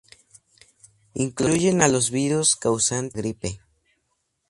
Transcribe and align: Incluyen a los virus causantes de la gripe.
Incluyen 1.13 1.83
a 1.83 1.87
los 1.87 2.09
virus 2.09 2.55
causantes 2.55 3.13
de 3.13 3.19
la 3.21 3.21
gripe. 3.21 3.61